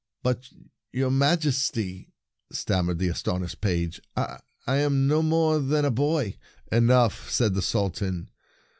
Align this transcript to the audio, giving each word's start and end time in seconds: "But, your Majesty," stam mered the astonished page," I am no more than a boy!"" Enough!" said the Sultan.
"But, 0.23 0.49
your 0.91 1.11
Majesty," 1.11 2.11
stam 2.51 2.87
mered 2.87 2.97
the 2.97 3.09
astonished 3.09 3.61
page," 3.61 4.01
I 4.15 4.41
am 4.67 5.05
no 5.07 5.21
more 5.21 5.59
than 5.59 5.85
a 5.85 5.91
boy!"" 5.91 6.37
Enough!" 6.79 7.29
said 7.31 7.53
the 7.53 7.61
Sultan. 7.61 8.31